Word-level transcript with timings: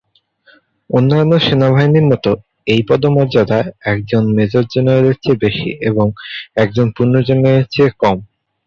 অন্যান্য 0.89 1.31
সেনাবাহিনীর 1.39 2.05
মতো, 2.05 2.31
এই 2.67 2.81
পদমর্যাদা, 2.89 3.59
একজন 3.85 4.23
মেজর 4.35 4.63
জেনারেলের 4.73 5.17
চেয়ে 5.23 5.41
বেশি 5.41 5.69
এবং 5.89 6.07
একজন 6.55 6.87
পূর্ণ 6.95 7.13
জেনারেলের 7.27 7.71
চেয়ে 7.71 7.91
কম। 8.01 8.17